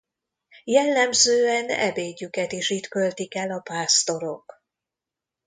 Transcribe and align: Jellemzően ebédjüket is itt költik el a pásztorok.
Jellemzően 0.63 1.69
ebédjüket 1.69 2.51
is 2.51 2.69
itt 2.69 2.87
költik 2.87 3.35
el 3.35 3.51
a 3.51 3.59
pásztorok. 3.59 4.53